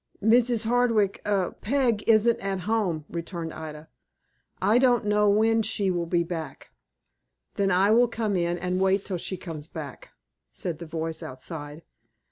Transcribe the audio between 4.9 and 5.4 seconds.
know